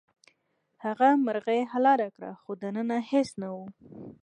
هغه 0.83 1.07
مرغۍ 1.25 1.61
حلاله 1.71 2.07
کړه 2.15 2.31
خو 2.41 2.51
دننه 2.61 2.97
هیڅ 3.11 3.29
نه 3.41 3.47
وو. 3.53 3.65